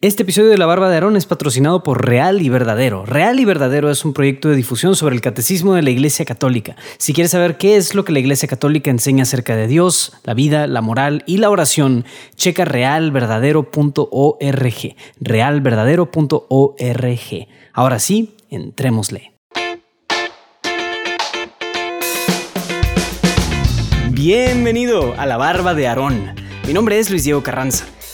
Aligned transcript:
Este 0.00 0.22
episodio 0.22 0.50
de 0.50 0.58
La 0.58 0.66
Barba 0.66 0.88
de 0.88 0.94
Aarón 0.94 1.16
es 1.16 1.26
patrocinado 1.26 1.82
por 1.82 2.06
Real 2.06 2.40
y 2.40 2.48
Verdadero. 2.48 3.04
Real 3.04 3.40
y 3.40 3.44
Verdadero 3.44 3.90
es 3.90 4.04
un 4.04 4.12
proyecto 4.12 4.48
de 4.48 4.54
difusión 4.54 4.94
sobre 4.94 5.16
el 5.16 5.20
catecismo 5.20 5.74
de 5.74 5.82
la 5.82 5.90
Iglesia 5.90 6.24
Católica. 6.24 6.76
Si 6.98 7.12
quieres 7.12 7.32
saber 7.32 7.56
qué 7.56 7.74
es 7.74 7.96
lo 7.96 8.04
que 8.04 8.12
la 8.12 8.20
Iglesia 8.20 8.48
Católica 8.48 8.92
enseña 8.92 9.24
acerca 9.24 9.56
de 9.56 9.66
Dios, 9.66 10.12
la 10.22 10.34
vida, 10.34 10.68
la 10.68 10.82
moral 10.82 11.24
y 11.26 11.38
la 11.38 11.50
oración, 11.50 12.04
checa 12.36 12.64
realverdadero.org. 12.64 14.94
Realverdadero.org. 15.20 17.48
Ahora 17.72 17.98
sí, 17.98 18.36
entrémosle. 18.50 19.32
Bienvenido 24.12 25.14
a 25.18 25.26
La 25.26 25.38
Barba 25.38 25.74
de 25.74 25.88
Aarón. 25.88 26.36
Mi 26.68 26.72
nombre 26.72 27.00
es 27.00 27.10
Luis 27.10 27.24
Diego 27.24 27.42
Carranza. 27.42 27.84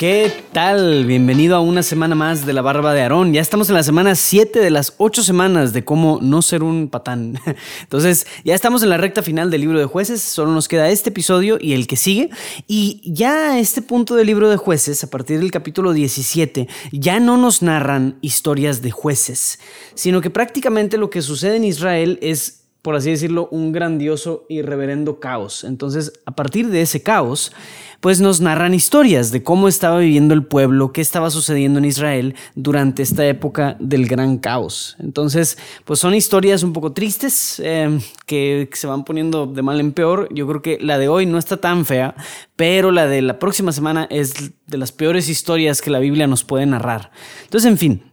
¿Qué 0.00 0.32
tal? 0.52 1.04
Bienvenido 1.04 1.54
a 1.56 1.60
una 1.60 1.82
semana 1.82 2.14
más 2.14 2.46
de 2.46 2.54
la 2.54 2.62
barba 2.62 2.94
de 2.94 3.02
Aarón. 3.02 3.34
Ya 3.34 3.42
estamos 3.42 3.68
en 3.68 3.74
la 3.74 3.82
semana 3.82 4.14
7 4.14 4.58
de 4.58 4.70
las 4.70 4.94
8 4.96 5.22
semanas 5.22 5.74
de 5.74 5.84
cómo 5.84 6.20
no 6.22 6.40
ser 6.40 6.62
un 6.62 6.88
patán. 6.88 7.38
Entonces, 7.82 8.26
ya 8.42 8.54
estamos 8.54 8.82
en 8.82 8.88
la 8.88 8.96
recta 8.96 9.22
final 9.22 9.50
del 9.50 9.60
libro 9.60 9.78
de 9.78 9.84
jueces. 9.84 10.22
Solo 10.22 10.52
nos 10.52 10.68
queda 10.68 10.88
este 10.88 11.10
episodio 11.10 11.58
y 11.60 11.74
el 11.74 11.86
que 11.86 11.96
sigue. 11.96 12.30
Y 12.66 13.02
ya 13.04 13.50
a 13.50 13.58
este 13.58 13.82
punto 13.82 14.14
del 14.14 14.28
libro 14.28 14.48
de 14.48 14.56
jueces, 14.56 15.04
a 15.04 15.10
partir 15.10 15.38
del 15.38 15.50
capítulo 15.50 15.92
17, 15.92 16.66
ya 16.92 17.20
no 17.20 17.36
nos 17.36 17.60
narran 17.60 18.16
historias 18.22 18.80
de 18.80 18.92
jueces, 18.92 19.58
sino 19.92 20.22
que 20.22 20.30
prácticamente 20.30 20.96
lo 20.96 21.10
que 21.10 21.20
sucede 21.20 21.56
en 21.56 21.64
Israel 21.64 22.18
es 22.22 22.59
por 22.82 22.94
así 22.94 23.10
decirlo, 23.10 23.48
un 23.50 23.72
grandioso 23.72 24.46
y 24.48 24.62
reverendo 24.62 25.20
caos. 25.20 25.64
Entonces, 25.64 26.12
a 26.24 26.32
partir 26.32 26.68
de 26.68 26.82
ese 26.82 27.02
caos, 27.02 27.52
pues 28.00 28.20
nos 28.20 28.40
narran 28.40 28.72
historias 28.72 29.30
de 29.30 29.42
cómo 29.42 29.68
estaba 29.68 29.98
viviendo 29.98 30.32
el 30.32 30.44
pueblo, 30.44 30.92
qué 30.92 31.02
estaba 31.02 31.30
sucediendo 31.30 31.78
en 31.78 31.84
Israel 31.84 32.34
durante 32.54 33.02
esta 33.02 33.26
época 33.26 33.76
del 33.78 34.06
gran 34.06 34.38
caos. 34.38 34.96
Entonces, 34.98 35.58
pues 35.84 36.00
son 36.00 36.14
historias 36.14 36.62
un 36.62 36.72
poco 36.72 36.92
tristes 36.92 37.60
eh, 37.62 38.00
que 38.24 38.70
se 38.72 38.86
van 38.86 39.04
poniendo 39.04 39.46
de 39.46 39.60
mal 39.60 39.78
en 39.80 39.92
peor. 39.92 40.28
Yo 40.32 40.46
creo 40.46 40.62
que 40.62 40.78
la 40.80 40.96
de 40.96 41.08
hoy 41.08 41.26
no 41.26 41.36
está 41.36 41.58
tan 41.58 41.84
fea, 41.84 42.14
pero 42.56 42.90
la 42.90 43.06
de 43.06 43.20
la 43.20 43.38
próxima 43.38 43.72
semana 43.72 44.06
es 44.10 44.52
de 44.66 44.78
las 44.78 44.92
peores 44.92 45.28
historias 45.28 45.82
que 45.82 45.90
la 45.90 45.98
Biblia 45.98 46.26
nos 46.26 46.44
puede 46.44 46.64
narrar. 46.64 47.10
Entonces, 47.44 47.70
en 47.70 47.76
fin, 47.76 48.09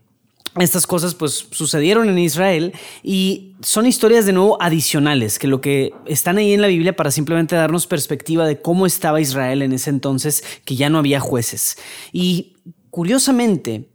estas 0.61 0.87
cosas 0.87 1.15
pues 1.15 1.47
sucedieron 1.51 2.09
en 2.09 2.17
Israel 2.17 2.73
y 3.03 3.55
son 3.61 3.85
historias 3.85 4.25
de 4.25 4.33
nuevo 4.33 4.61
adicionales, 4.61 5.39
que 5.39 5.47
lo 5.47 5.61
que 5.61 5.93
están 6.05 6.37
ahí 6.37 6.53
en 6.53 6.61
la 6.61 6.67
Biblia 6.67 6.95
para 6.95 7.11
simplemente 7.11 7.55
darnos 7.55 7.87
perspectiva 7.87 8.45
de 8.45 8.61
cómo 8.61 8.85
estaba 8.85 9.21
Israel 9.21 9.61
en 9.61 9.73
ese 9.73 9.89
entonces, 9.89 10.43
que 10.65 10.75
ya 10.75 10.89
no 10.89 10.99
había 10.99 11.19
jueces. 11.19 11.77
Y 12.11 12.57
curiosamente, 12.89 13.89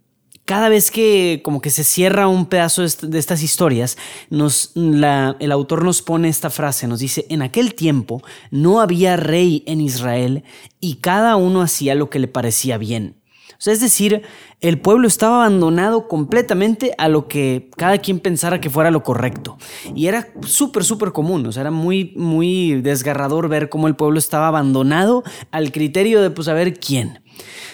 cada 0.45 0.69
vez 0.69 0.91
que 0.91 1.41
como 1.45 1.61
que 1.61 1.71
se 1.71 1.85
cierra 1.85 2.29
un 2.29 2.47
pedazo 2.47 2.83
de 2.83 3.19
estas 3.19 3.43
historias, 3.43 3.97
nos, 4.29 4.73
el 4.75 5.53
autor 5.53 5.85
nos 5.85 6.03
pone 6.03 6.29
esta 6.29 6.51
frase, 6.51 6.87
nos 6.89 7.01
dice, 7.01 7.27
en 7.29 7.43
aquel 7.43 7.75
tiempo 7.75 8.23
no 8.51 8.81
había 8.81 9.17
rey 9.17 9.63
en 9.67 9.81
Israel 9.81 10.45
y 10.81 10.97
cada 10.97 11.37
uno 11.37 11.63
hacía 11.63 11.95
lo 11.95 12.11
que 12.11 12.19
le 12.19 12.29
parecía 12.29 12.79
bien 12.79 13.22
es 13.71 13.81
decir, 13.81 14.23
el 14.61 14.81
pueblo 14.81 15.07
estaba 15.07 15.45
abandonado 15.45 16.09
completamente 16.09 16.95
a 16.99 17.09
lo 17.09 17.29
que 17.29 17.71
cada 17.77 17.99
quien 17.99 18.19
pensara 18.19 18.61
que 18.61 18.71
fuera 18.71 18.91
lo 18.91 19.05
correcto. 19.05 19.57
Y 19.95 20.09
era 20.09 20.33
súper, 20.45 20.83
súper 20.83 21.13
común, 21.13 21.47
o 21.47 21.53
sea, 21.53 21.61
era 21.61 21.71
muy, 21.71 22.13
muy 22.17 22.81
desgarrador 22.83 23.49
ver 23.49 23.69
cómo 23.69 23.87
el 23.87 23.95
pueblo 23.95 24.19
estaba 24.19 24.49
abandonado 24.49 25.23
al 25.53 25.71
criterio 25.71 26.21
de, 26.21 26.31
pues, 26.31 26.47
saber 26.47 26.81
quién. 26.81 27.23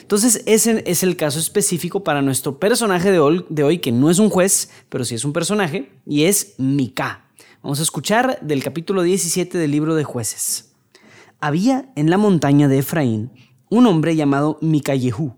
Entonces, 0.02 0.42
ese 0.46 0.82
es 0.86 1.02
el 1.02 1.16
caso 1.16 1.38
específico 1.38 2.04
para 2.04 2.22
nuestro 2.22 2.58
personaje 2.58 3.10
de 3.10 3.18
hoy, 3.62 3.78
que 3.78 3.92
no 3.92 4.10
es 4.10 4.18
un 4.18 4.28
juez, 4.30 4.70
pero 4.88 5.04
sí 5.04 5.14
es 5.14 5.24
un 5.24 5.32
personaje, 5.32 5.90
y 6.06 6.24
es 6.24 6.54
Mica. 6.58 7.24
Vamos 7.62 7.80
a 7.80 7.82
escuchar 7.82 8.38
del 8.40 8.62
capítulo 8.62 9.02
17 9.02 9.58
del 9.58 9.70
libro 9.70 9.94
de 9.94 10.04
jueces. 10.04 10.72
Había 11.40 11.90
en 11.96 12.10
la 12.10 12.18
montaña 12.18 12.68
de 12.68 12.78
Efraín 12.78 13.30
un 13.68 13.86
hombre 13.86 14.16
llamado 14.16 14.58
Micayehu 14.60 15.36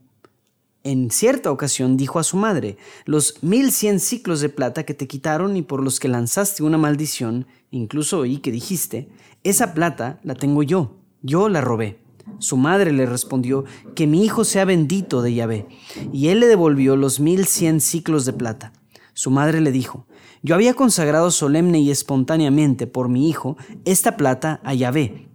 en 0.83 1.11
cierta 1.11 1.51
ocasión 1.51 1.97
dijo 1.97 2.19
a 2.19 2.25
su 2.25 2.37
madre, 2.37 2.77
los 3.05 3.43
mil 3.43 3.71
cien 3.71 4.01
ciclos 4.01 4.41
de 4.41 4.49
plata 4.49 4.85
que 4.85 4.95
te 4.95 5.07
quitaron 5.07 5.57
y 5.57 5.63
por 5.63 5.83
los 5.83 6.01
que 6.01 6.09
lanzaste 6.09 6.63
una 6.63 6.79
maldición, 6.79 7.47
incluso 7.71 8.21
oí 8.21 8.39
que 8.39 8.51
dijiste, 8.51 9.09
esa 9.45 9.75
plata 9.75 10.21
la 10.23 10.35
tengo 10.35 10.63
yo, 10.63 10.97
yo 11.23 11.49
la 11.49 11.61
robé. 11.61 11.99
Su 12.39 12.57
madre 12.57 12.93
le 12.93 13.07
respondió, 13.07 13.65
que 13.95 14.07
mi 14.07 14.25
hijo 14.25 14.45
sea 14.45 14.65
bendito 14.65 15.21
de 15.21 15.35
Yahvé, 15.35 15.67
y 16.13 16.29
él 16.29 16.41
le 16.41 16.47
devolvió 16.47 16.97
los 16.97 17.21
mil 17.21 17.47
cien 17.47 17.81
ciclos 17.81 18.25
de 18.25 18.33
plata. 18.33 18.73
Su 19.13 19.31
madre 19.31 19.61
le 19.61 19.73
dijo, 19.73 20.07
yo 20.43 20.55
había 20.55 20.75
consagrado 20.75 21.31
solemne 21.31 21.81
y 21.81 21.91
espontáneamente 21.91 22.87
por 22.87 23.09
mi 23.09 23.29
hijo 23.29 23.57
esta 23.85 24.17
plata 24.17 24.61
a 24.65 24.73
Yahvé, 24.73 25.30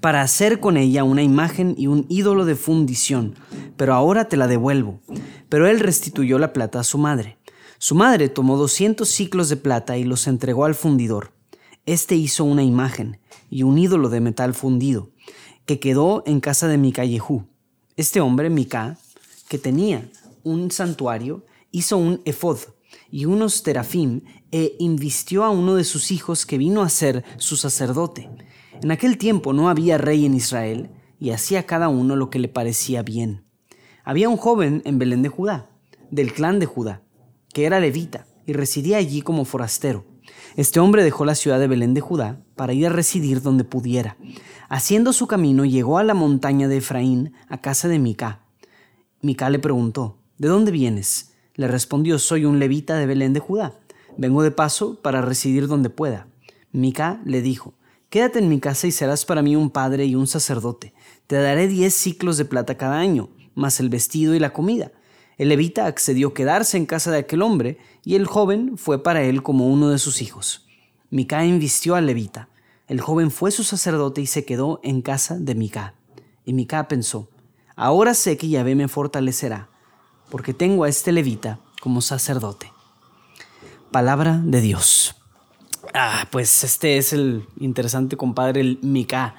para 0.00 0.22
hacer 0.22 0.60
con 0.60 0.76
ella 0.76 1.04
una 1.04 1.22
imagen 1.22 1.74
y 1.76 1.86
un 1.86 2.06
ídolo 2.08 2.44
de 2.44 2.54
fundición, 2.56 3.34
pero 3.76 3.94
ahora 3.94 4.28
te 4.28 4.36
la 4.36 4.46
devuelvo. 4.46 5.00
Pero 5.48 5.68
él 5.68 5.80
restituyó 5.80 6.38
la 6.38 6.52
plata 6.52 6.80
a 6.80 6.84
su 6.84 6.98
madre. 6.98 7.38
Su 7.78 7.94
madre 7.94 8.28
tomó 8.28 8.56
doscientos 8.56 9.08
ciclos 9.08 9.48
de 9.48 9.56
plata 9.56 9.98
y 9.98 10.04
los 10.04 10.26
entregó 10.26 10.64
al 10.64 10.74
fundidor. 10.74 11.32
Este 11.84 12.14
hizo 12.14 12.44
una 12.44 12.62
imagen 12.62 13.18
y 13.50 13.64
un 13.64 13.76
ídolo 13.76 14.08
de 14.08 14.20
metal 14.20 14.54
fundido, 14.54 15.10
que 15.66 15.80
quedó 15.80 16.22
en 16.26 16.40
casa 16.40 16.68
de 16.68 16.78
Mica 16.78 17.02
Este 17.96 18.20
hombre, 18.20 18.50
Mica, 18.50 18.98
que 19.48 19.58
tenía 19.58 20.08
un 20.44 20.70
santuario, 20.70 21.44
hizo 21.70 21.96
un 21.98 22.22
efod 22.24 22.58
y 23.10 23.24
unos 23.24 23.62
terafim 23.62 24.22
e 24.50 24.76
invistió 24.78 25.44
a 25.44 25.50
uno 25.50 25.74
de 25.74 25.84
sus 25.84 26.10
hijos 26.10 26.46
que 26.46 26.58
vino 26.58 26.82
a 26.82 26.88
ser 26.88 27.24
su 27.36 27.56
sacerdote. 27.56 28.30
En 28.82 28.90
aquel 28.90 29.16
tiempo 29.16 29.52
no 29.52 29.68
había 29.68 29.96
rey 29.96 30.26
en 30.26 30.34
Israel, 30.34 30.90
y 31.20 31.30
hacía 31.30 31.66
cada 31.66 31.88
uno 31.88 32.16
lo 32.16 32.30
que 32.30 32.40
le 32.40 32.48
parecía 32.48 33.04
bien. 33.04 33.44
Había 34.02 34.28
un 34.28 34.36
joven 34.36 34.82
en 34.84 34.98
Belén 34.98 35.22
de 35.22 35.28
Judá, 35.28 35.70
del 36.10 36.32
clan 36.32 36.58
de 36.58 36.66
Judá, 36.66 37.02
que 37.54 37.64
era 37.64 37.78
levita 37.78 38.26
y 38.44 38.54
residía 38.54 38.96
allí 38.96 39.22
como 39.22 39.44
forastero. 39.44 40.04
Este 40.56 40.80
hombre 40.80 41.04
dejó 41.04 41.24
la 41.24 41.36
ciudad 41.36 41.60
de 41.60 41.68
Belén 41.68 41.94
de 41.94 42.00
Judá 42.00 42.40
para 42.56 42.72
ir 42.72 42.86
a 42.86 42.90
residir 42.90 43.40
donde 43.40 43.62
pudiera. 43.62 44.16
Haciendo 44.68 45.12
su 45.12 45.28
camino 45.28 45.64
llegó 45.64 45.98
a 45.98 46.04
la 46.04 46.14
montaña 46.14 46.66
de 46.66 46.78
Efraín, 46.78 47.34
a 47.48 47.60
casa 47.60 47.86
de 47.86 48.00
Mica. 48.00 48.40
Mica 49.20 49.48
le 49.48 49.60
preguntó, 49.60 50.18
¿De 50.38 50.48
dónde 50.48 50.72
vienes? 50.72 51.34
Le 51.54 51.68
respondió, 51.68 52.18
soy 52.18 52.46
un 52.46 52.58
levita 52.58 52.96
de 52.96 53.06
Belén 53.06 53.32
de 53.32 53.38
Judá. 53.38 53.78
Vengo 54.18 54.42
de 54.42 54.50
paso 54.50 55.00
para 55.00 55.22
residir 55.22 55.68
donde 55.68 55.88
pueda. 55.88 56.26
Mica 56.72 57.20
le 57.24 57.42
dijo, 57.42 57.74
Quédate 58.12 58.40
en 58.40 58.50
mi 58.50 58.60
casa 58.60 58.86
y 58.86 58.92
serás 58.92 59.24
para 59.24 59.40
mí 59.40 59.56
un 59.56 59.70
padre 59.70 60.04
y 60.04 60.16
un 60.16 60.26
sacerdote. 60.26 60.92
Te 61.26 61.36
daré 61.36 61.66
diez 61.66 61.94
ciclos 61.94 62.36
de 62.36 62.44
plata 62.44 62.76
cada 62.76 62.98
año, 62.98 63.30
más 63.54 63.80
el 63.80 63.88
vestido 63.88 64.34
y 64.34 64.38
la 64.38 64.52
comida. 64.52 64.92
El 65.38 65.48
levita 65.48 65.86
accedió 65.86 66.28
a 66.28 66.34
quedarse 66.34 66.76
en 66.76 66.84
casa 66.84 67.10
de 67.10 67.16
aquel 67.16 67.40
hombre, 67.40 67.78
y 68.04 68.16
el 68.16 68.26
joven 68.26 68.76
fue 68.76 69.02
para 69.02 69.22
él 69.22 69.42
como 69.42 69.66
uno 69.66 69.88
de 69.88 69.98
sus 69.98 70.20
hijos. 70.20 70.66
Mica 71.08 71.42
invistió 71.46 71.94
al 71.94 72.04
levita. 72.04 72.50
El 72.86 73.00
joven 73.00 73.30
fue 73.30 73.50
su 73.50 73.64
sacerdote 73.64 74.20
y 74.20 74.26
se 74.26 74.44
quedó 74.44 74.78
en 74.82 75.00
casa 75.00 75.38
de 75.38 75.54
Mica. 75.54 75.94
Y 76.44 76.52
Mica 76.52 76.88
pensó, 76.88 77.30
ahora 77.76 78.12
sé 78.12 78.36
que 78.36 78.50
Yahvé 78.50 78.74
me 78.74 78.88
fortalecerá, 78.88 79.70
porque 80.28 80.52
tengo 80.52 80.84
a 80.84 80.90
este 80.90 81.12
levita 81.12 81.60
como 81.80 82.02
sacerdote. 82.02 82.70
Palabra 83.90 84.38
de 84.44 84.60
Dios. 84.60 85.21
Ah, 85.94 86.26
pues 86.30 86.64
este 86.64 86.96
es 86.96 87.12
el 87.12 87.44
interesante 87.58 88.16
compadre, 88.16 88.60
el 88.60 88.78
Mika. 88.82 89.34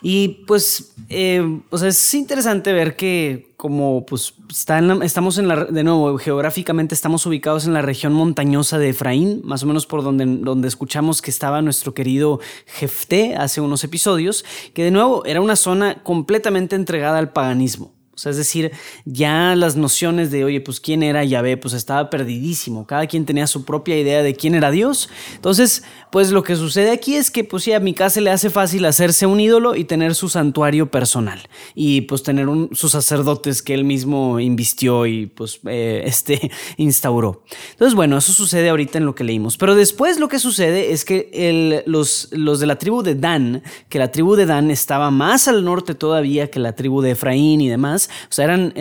Y 0.00 0.44
pues, 0.46 0.94
eh, 1.08 1.60
o 1.70 1.78
sea, 1.78 1.88
es 1.88 2.14
interesante 2.14 2.72
ver 2.72 2.94
que 2.94 3.52
como 3.56 4.06
pues 4.06 4.34
está 4.48 4.78
estamos 5.02 5.38
en 5.38 5.48
la, 5.48 5.64
de 5.64 5.82
nuevo, 5.82 6.16
geográficamente 6.18 6.94
estamos 6.94 7.26
ubicados 7.26 7.66
en 7.66 7.74
la 7.74 7.82
región 7.82 8.12
montañosa 8.12 8.78
de 8.78 8.90
Efraín, 8.90 9.40
más 9.44 9.64
o 9.64 9.66
menos 9.66 9.86
por 9.86 10.04
donde, 10.04 10.24
donde 10.26 10.68
escuchamos 10.68 11.20
que 11.20 11.32
estaba 11.32 11.60
nuestro 11.62 11.94
querido 11.94 12.38
Jefté 12.66 13.34
hace 13.34 13.60
unos 13.60 13.82
episodios, 13.82 14.44
que 14.74 14.84
de 14.84 14.92
nuevo 14.92 15.24
era 15.24 15.40
una 15.40 15.56
zona 15.56 16.02
completamente 16.04 16.76
entregada 16.76 17.18
al 17.18 17.32
paganismo. 17.32 17.97
O 18.18 18.20
sea, 18.20 18.30
es 18.30 18.36
decir, 18.36 18.72
ya 19.04 19.54
las 19.54 19.76
nociones 19.76 20.32
de, 20.32 20.42
oye, 20.42 20.60
pues 20.60 20.80
quién 20.80 21.04
era 21.04 21.22
Yahvé, 21.22 21.56
pues 21.56 21.72
estaba 21.72 22.10
perdidísimo. 22.10 22.84
Cada 22.84 23.06
quien 23.06 23.24
tenía 23.24 23.46
su 23.46 23.64
propia 23.64 23.96
idea 23.96 24.24
de 24.24 24.34
quién 24.34 24.56
era 24.56 24.72
Dios. 24.72 25.08
Entonces, 25.36 25.84
pues 26.10 26.32
lo 26.32 26.42
que 26.42 26.56
sucede 26.56 26.90
aquí 26.90 27.14
es 27.14 27.30
que, 27.30 27.44
pues 27.44 27.62
sí, 27.62 27.72
a 27.72 27.80
casa 27.94 28.20
le 28.20 28.30
hace 28.30 28.50
fácil 28.50 28.84
hacerse 28.86 29.26
un 29.26 29.38
ídolo 29.38 29.76
y 29.76 29.84
tener 29.84 30.16
su 30.16 30.28
santuario 30.28 30.90
personal. 30.90 31.48
Y 31.76 32.00
pues 32.02 32.24
tener 32.24 32.48
sus 32.72 32.90
sacerdotes 32.90 33.62
que 33.62 33.74
él 33.74 33.84
mismo 33.84 34.40
invistió 34.40 35.06
y 35.06 35.26
pues 35.26 35.60
eh, 35.68 36.02
este, 36.06 36.50
instauró. 36.76 37.44
Entonces, 37.70 37.94
bueno, 37.94 38.18
eso 38.18 38.32
sucede 38.32 38.68
ahorita 38.68 38.98
en 38.98 39.06
lo 39.06 39.14
que 39.14 39.22
leímos. 39.22 39.56
Pero 39.56 39.76
después 39.76 40.18
lo 40.18 40.26
que 40.26 40.40
sucede 40.40 40.90
es 40.90 41.04
que 41.04 41.84
los 41.86 42.30
de 42.32 42.66
la 42.66 42.78
tribu 42.78 43.04
de 43.04 43.14
Dan, 43.14 43.62
que 43.88 44.00
la 44.00 44.10
tribu 44.10 44.34
de 44.34 44.46
Dan 44.46 44.72
estaba 44.72 45.12
más 45.12 45.46
al 45.46 45.64
norte 45.64 45.94
todavía 45.94 46.50
que 46.50 46.58
la 46.58 46.74
tribu 46.74 47.00
de 47.00 47.12
Efraín 47.12 47.60
y 47.60 47.68
demás, 47.68 48.07
o 48.08 48.32
sea, 48.32 48.44
eran 48.44 48.72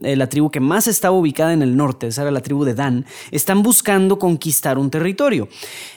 la 0.00 0.28
tribu 0.28 0.50
que 0.50 0.60
más 0.60 0.86
estaba 0.86 1.16
ubicada 1.16 1.52
en 1.52 1.62
el 1.62 1.76
norte, 1.76 2.08
esa 2.08 2.22
era 2.22 2.30
la 2.30 2.40
tribu 2.40 2.64
de 2.64 2.74
Dan, 2.74 3.06
están 3.30 3.62
buscando 3.62 4.18
conquistar 4.18 4.78
un 4.78 4.90
territorio. 4.90 5.48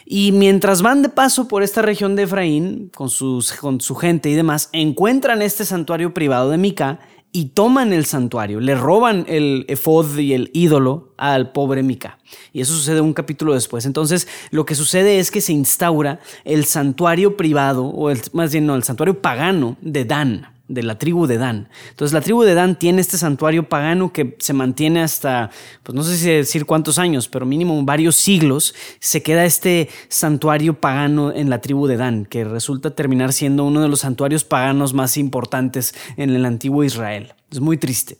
Y 0.04 0.32
mientras 0.32 0.82
van 0.82 1.02
de 1.02 1.08
paso 1.08 1.48
por 1.48 1.62
esta 1.62 1.82
región 1.82 2.16
de 2.16 2.24
Efraín, 2.24 2.90
con, 2.94 3.10
sus, 3.10 3.52
con 3.52 3.80
su 3.80 3.94
gente 3.94 4.30
y 4.30 4.34
demás, 4.34 4.70
encuentran 4.72 5.42
este 5.42 5.64
santuario 5.64 6.14
privado 6.14 6.50
de 6.50 6.58
Mica 6.58 7.00
y 7.30 7.46
toman 7.46 7.92
el 7.92 8.06
santuario, 8.06 8.60
le 8.60 8.74
roban 8.74 9.26
el 9.28 9.66
efod 9.68 10.16
y 10.18 10.32
el 10.32 10.50
ídolo 10.54 11.12
al 11.18 11.52
pobre 11.52 11.82
Mica. 11.82 12.18
Y 12.52 12.62
eso 12.62 12.72
sucede 12.72 13.00
un 13.00 13.12
capítulo 13.12 13.54
después. 13.54 13.84
Entonces, 13.84 14.26
lo 14.50 14.64
que 14.64 14.74
sucede 14.74 15.18
es 15.18 15.30
que 15.30 15.40
se 15.40 15.52
instaura 15.52 16.20
el 16.44 16.64
santuario 16.64 17.36
privado, 17.36 17.84
o 17.84 18.12
más 18.32 18.52
bien 18.52 18.66
no, 18.66 18.74
el 18.74 18.82
santuario 18.82 19.20
pagano 19.20 19.76
de 19.82 20.04
Dan 20.04 20.57
de 20.68 20.82
la 20.82 20.98
tribu 20.98 21.26
de 21.26 21.38
Dan. 21.38 21.68
Entonces 21.90 22.12
la 22.12 22.20
tribu 22.20 22.42
de 22.42 22.54
Dan 22.54 22.78
tiene 22.78 23.00
este 23.00 23.18
santuario 23.18 23.68
pagano 23.68 24.12
que 24.12 24.36
se 24.38 24.52
mantiene 24.52 25.02
hasta, 25.02 25.50
pues 25.82 25.96
no 25.96 26.02
sé 26.02 26.16
si 26.16 26.30
decir 26.30 26.66
cuántos 26.66 26.98
años, 26.98 27.26
pero 27.28 27.46
mínimo 27.46 27.82
varios 27.84 28.16
siglos, 28.16 28.74
se 29.00 29.22
queda 29.22 29.44
este 29.44 29.88
santuario 30.08 30.80
pagano 30.80 31.32
en 31.32 31.50
la 31.50 31.60
tribu 31.60 31.86
de 31.86 31.96
Dan, 31.96 32.26
que 32.26 32.44
resulta 32.44 32.94
terminar 32.94 33.32
siendo 33.32 33.64
uno 33.64 33.80
de 33.80 33.88
los 33.88 34.00
santuarios 34.00 34.44
paganos 34.44 34.94
más 34.94 35.16
importantes 35.16 35.94
en 36.16 36.30
el 36.30 36.44
antiguo 36.44 36.84
Israel. 36.84 37.34
Es 37.50 37.60
muy 37.60 37.78
triste. 37.78 38.18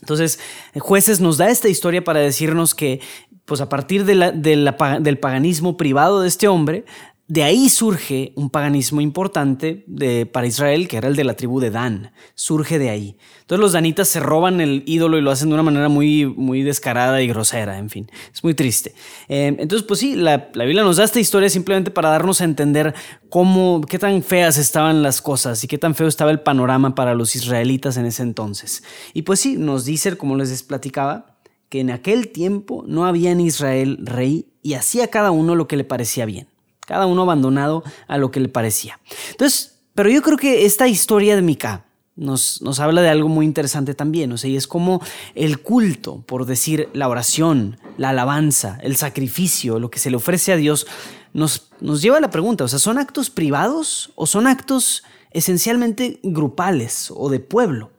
Entonces, 0.00 0.38
jueces 0.78 1.20
nos 1.20 1.38
da 1.38 1.48
esta 1.48 1.68
historia 1.68 2.04
para 2.04 2.20
decirnos 2.20 2.74
que 2.74 3.00
pues 3.44 3.62
a 3.62 3.68
partir 3.70 4.04
del 4.04 5.18
paganismo 5.20 5.78
privado 5.78 6.20
de 6.20 6.28
este 6.28 6.48
hombre, 6.48 6.84
de 7.28 7.42
ahí 7.42 7.68
surge 7.68 8.32
un 8.36 8.48
paganismo 8.48 9.02
importante 9.02 9.84
para 10.32 10.46
Israel, 10.46 10.88
que 10.88 10.96
era 10.96 11.08
el 11.08 11.14
de 11.14 11.24
la 11.24 11.34
tribu 11.34 11.60
de 11.60 11.70
Dan. 11.70 12.10
Surge 12.34 12.78
de 12.78 12.88
ahí. 12.88 13.18
Entonces 13.42 13.60
los 13.60 13.72
danitas 13.72 14.08
se 14.08 14.18
roban 14.18 14.62
el 14.62 14.82
ídolo 14.86 15.18
y 15.18 15.20
lo 15.20 15.30
hacen 15.30 15.50
de 15.50 15.54
una 15.54 15.62
manera 15.62 15.90
muy, 15.90 16.24
muy 16.24 16.62
descarada 16.62 17.20
y 17.20 17.28
grosera, 17.28 17.76
en 17.76 17.90
fin. 17.90 18.10
Es 18.32 18.42
muy 18.42 18.54
triste. 18.54 18.94
Eh, 19.28 19.54
entonces, 19.58 19.86
pues 19.86 20.00
sí, 20.00 20.16
la, 20.16 20.48
la, 20.54 20.64
Biblia 20.64 20.82
nos 20.82 20.96
da 20.96 21.04
esta 21.04 21.20
historia 21.20 21.50
simplemente 21.50 21.90
para 21.90 22.08
darnos 22.08 22.40
a 22.40 22.44
entender 22.44 22.94
cómo, 23.28 23.82
qué 23.82 23.98
tan 23.98 24.22
feas 24.22 24.56
estaban 24.56 25.02
las 25.02 25.20
cosas 25.20 25.62
y 25.62 25.68
qué 25.68 25.76
tan 25.76 25.94
feo 25.94 26.08
estaba 26.08 26.30
el 26.30 26.40
panorama 26.40 26.94
para 26.94 27.14
los 27.14 27.36
israelitas 27.36 27.98
en 27.98 28.06
ese 28.06 28.22
entonces. 28.22 28.82
Y 29.12 29.22
pues 29.22 29.40
sí, 29.40 29.58
nos 29.58 29.84
dice, 29.84 30.16
como 30.16 30.34
les 30.34 30.62
platicaba, 30.62 31.36
que 31.68 31.80
en 31.80 31.90
aquel 31.90 32.28
tiempo 32.28 32.86
no 32.88 33.04
había 33.04 33.32
en 33.32 33.40
Israel 33.40 33.98
rey 34.00 34.46
y 34.62 34.74
hacía 34.74 35.08
cada 35.08 35.30
uno 35.30 35.54
lo 35.54 35.68
que 35.68 35.76
le 35.76 35.84
parecía 35.84 36.24
bien 36.24 36.48
cada 36.88 37.04
uno 37.04 37.22
abandonado 37.22 37.84
a 38.06 38.16
lo 38.16 38.30
que 38.30 38.40
le 38.40 38.48
parecía. 38.48 38.98
Entonces, 39.30 39.82
pero 39.94 40.08
yo 40.08 40.22
creo 40.22 40.38
que 40.38 40.64
esta 40.64 40.88
historia 40.88 41.36
de 41.36 41.42
Mica 41.42 41.84
nos, 42.16 42.62
nos 42.62 42.80
habla 42.80 43.02
de 43.02 43.10
algo 43.10 43.28
muy 43.28 43.44
interesante 43.44 43.94
también, 43.94 44.32
o 44.32 44.38
sea, 44.38 44.48
y 44.48 44.56
es 44.56 44.66
como 44.66 45.02
el 45.34 45.60
culto, 45.60 46.22
por 46.26 46.46
decir, 46.46 46.88
la 46.94 47.08
oración, 47.08 47.78
la 47.98 48.08
alabanza, 48.08 48.78
el 48.82 48.96
sacrificio, 48.96 49.78
lo 49.78 49.90
que 49.90 49.98
se 49.98 50.08
le 50.08 50.16
ofrece 50.16 50.50
a 50.50 50.56
Dios, 50.56 50.86
nos, 51.34 51.70
nos 51.80 52.00
lleva 52.00 52.16
a 52.16 52.22
la 52.22 52.30
pregunta, 52.30 52.64
o 52.64 52.68
sea, 52.68 52.78
¿son 52.78 52.96
actos 52.96 53.28
privados 53.28 54.12
o 54.14 54.26
son 54.26 54.46
actos 54.46 55.04
esencialmente 55.30 56.20
grupales 56.22 57.12
o 57.14 57.28
de 57.28 57.40
pueblo? 57.40 57.92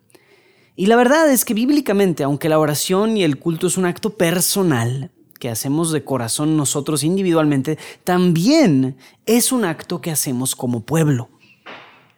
Y 0.75 0.87
la 0.87 0.95
verdad 0.95 1.29
es 1.29 1.45
que 1.45 1.53
bíblicamente, 1.53 2.23
aunque 2.23 2.49
la 2.49 2.57
oración 2.57 3.17
y 3.17 3.23
el 3.23 3.37
culto 3.37 3.67
es 3.67 3.77
un 3.77 3.85
acto 3.85 4.17
personal, 4.17 5.11
que 5.39 5.49
hacemos 5.49 5.91
de 5.91 6.03
corazón 6.03 6.57
nosotros 6.57 7.03
individualmente, 7.03 7.77
también 8.03 8.97
es 9.25 9.51
un 9.51 9.65
acto 9.65 10.01
que 10.01 10.11
hacemos 10.11 10.55
como 10.55 10.81
pueblo. 10.81 11.29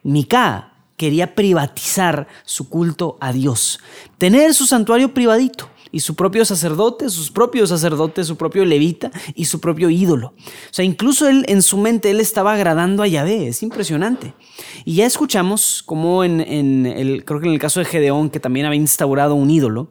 Mica 0.02 0.72
quería 0.96 1.34
privatizar 1.34 2.28
su 2.44 2.68
culto 2.68 3.16
a 3.20 3.32
Dios, 3.32 3.80
tener 4.18 4.54
su 4.54 4.66
santuario 4.66 5.14
privadito 5.14 5.68
y 5.92 6.00
su 6.00 6.14
propio 6.14 6.44
sacerdote, 6.44 7.10
sus 7.10 7.30
propios 7.30 7.68
sacerdotes, 7.68 8.26
su 8.26 8.36
propio 8.36 8.64
levita 8.64 9.12
y 9.34 9.44
su 9.44 9.60
propio 9.60 9.90
ídolo. 9.90 10.28
O 10.38 10.72
sea, 10.72 10.84
incluso 10.84 11.28
él 11.28 11.44
en 11.48 11.60
su 11.62 11.76
mente 11.76 12.10
él 12.10 12.18
estaba 12.18 12.54
agradando 12.54 13.02
a 13.02 13.06
Yahvé, 13.06 13.48
es 13.48 13.62
impresionante. 13.62 14.34
Y 14.84 14.94
ya 14.94 15.06
escuchamos 15.06 15.82
como 15.84 16.24
en, 16.24 16.40
el, 16.86 17.24
creo 17.24 17.40
que 17.40 17.46
en 17.46 17.52
el 17.52 17.60
caso 17.60 17.78
de 17.78 17.86
Gedeón, 17.86 18.30
que 18.30 18.40
también 18.40 18.66
había 18.66 18.80
instaurado 18.80 19.34
un 19.34 19.50
ídolo, 19.50 19.88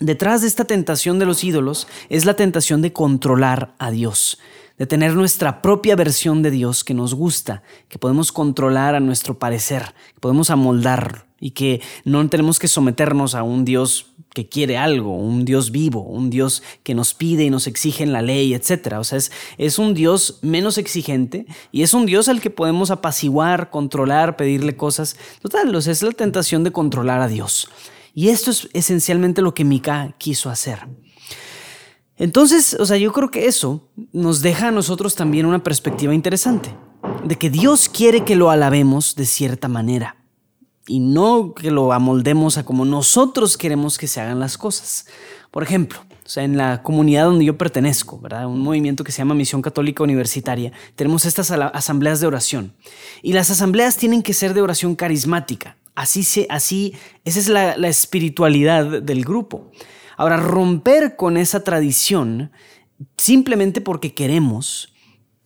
Detrás 0.00 0.42
de 0.42 0.46
esta 0.46 0.64
tentación 0.64 1.18
de 1.18 1.26
los 1.26 1.42
ídolos 1.42 1.88
es 2.08 2.24
la 2.24 2.34
tentación 2.34 2.82
de 2.82 2.92
controlar 2.92 3.74
a 3.80 3.90
Dios, 3.90 4.38
de 4.78 4.86
tener 4.86 5.14
nuestra 5.14 5.60
propia 5.60 5.96
versión 5.96 6.40
de 6.40 6.52
Dios 6.52 6.84
que 6.84 6.94
nos 6.94 7.14
gusta, 7.14 7.64
que 7.88 7.98
podemos 7.98 8.30
controlar 8.30 8.94
a 8.94 9.00
nuestro 9.00 9.40
parecer, 9.40 9.94
que 10.14 10.20
podemos 10.20 10.50
amoldar 10.50 11.26
y 11.40 11.50
que 11.50 11.80
no 12.04 12.28
tenemos 12.28 12.60
que 12.60 12.68
someternos 12.68 13.34
a 13.34 13.42
un 13.42 13.64
Dios 13.64 14.12
que 14.34 14.48
quiere 14.48 14.76
algo, 14.76 15.16
un 15.16 15.44
Dios 15.44 15.72
vivo, 15.72 16.02
un 16.02 16.30
Dios 16.30 16.62
que 16.84 16.94
nos 16.94 17.12
pide 17.12 17.42
y 17.42 17.50
nos 17.50 17.66
exige 17.66 18.04
en 18.04 18.12
la 18.12 18.22
ley, 18.22 18.54
etc. 18.54 18.98
O 18.98 19.04
sea, 19.04 19.18
es, 19.18 19.32
es 19.56 19.80
un 19.80 19.94
Dios 19.94 20.38
menos 20.42 20.78
exigente 20.78 21.44
y 21.72 21.82
es 21.82 21.92
un 21.92 22.06
Dios 22.06 22.28
al 22.28 22.40
que 22.40 22.50
podemos 22.50 22.92
apaciguar, 22.92 23.70
controlar, 23.70 24.36
pedirle 24.36 24.76
cosas. 24.76 25.16
Total, 25.42 25.74
o 25.74 25.80
sea, 25.80 25.92
es 25.92 26.04
la 26.04 26.12
tentación 26.12 26.62
de 26.62 26.70
controlar 26.70 27.20
a 27.20 27.26
Dios. 27.26 27.68
Y 28.18 28.30
esto 28.30 28.50
es 28.50 28.68
esencialmente 28.72 29.42
lo 29.42 29.54
que 29.54 29.62
Mika 29.62 30.16
quiso 30.18 30.50
hacer. 30.50 30.88
Entonces, 32.16 32.74
o 32.74 32.84
sea, 32.84 32.96
yo 32.96 33.12
creo 33.12 33.30
que 33.30 33.46
eso 33.46 33.92
nos 34.12 34.42
deja 34.42 34.66
a 34.66 34.70
nosotros 34.72 35.14
también 35.14 35.46
una 35.46 35.62
perspectiva 35.62 36.12
interesante, 36.12 36.74
de 37.22 37.36
que 37.36 37.48
Dios 37.48 37.88
quiere 37.88 38.24
que 38.24 38.34
lo 38.34 38.50
alabemos 38.50 39.14
de 39.14 39.24
cierta 39.24 39.68
manera 39.68 40.16
y 40.88 40.98
no 40.98 41.54
que 41.54 41.70
lo 41.70 41.92
amoldemos 41.92 42.58
a 42.58 42.64
como 42.64 42.84
nosotros 42.84 43.56
queremos 43.56 43.98
que 43.98 44.08
se 44.08 44.20
hagan 44.20 44.40
las 44.40 44.58
cosas. 44.58 45.06
Por 45.52 45.62
ejemplo, 45.62 46.00
o 46.26 46.28
sea, 46.28 46.42
en 46.42 46.56
la 46.56 46.82
comunidad 46.82 47.24
donde 47.24 47.44
yo 47.44 47.56
pertenezco, 47.56 48.18
¿verdad? 48.18 48.48
Un 48.48 48.58
movimiento 48.60 49.04
que 49.04 49.12
se 49.12 49.18
llama 49.18 49.34
Misión 49.36 49.62
Católica 49.62 50.02
Universitaria, 50.02 50.72
tenemos 50.96 51.24
estas 51.24 51.52
asambleas 51.52 52.18
de 52.18 52.26
oración. 52.26 52.74
Y 53.22 53.32
las 53.32 53.50
asambleas 53.50 53.96
tienen 53.96 54.24
que 54.24 54.34
ser 54.34 54.54
de 54.54 54.60
oración 54.60 54.96
carismática. 54.96 55.77
Así, 55.98 56.22
se, 56.22 56.46
así 56.48 56.94
esa 57.24 57.40
es 57.40 57.48
la, 57.48 57.88
espiritualidad 57.88 59.02
del 59.02 59.24
grupo. 59.24 59.72
Ahora, 60.16 60.36
romper 60.36 61.16
con 61.16 61.36
esa 61.36 61.64
tradición 61.64 62.52
simplemente 63.16 63.80
porque 63.80 64.14
queremos 64.14 64.94